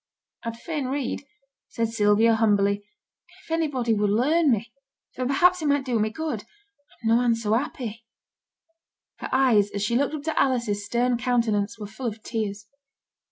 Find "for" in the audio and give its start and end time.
5.13-5.27